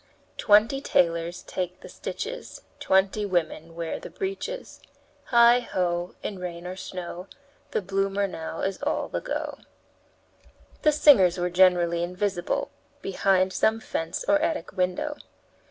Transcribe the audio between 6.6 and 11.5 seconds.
or snow, The bloomer now is all the go." The singers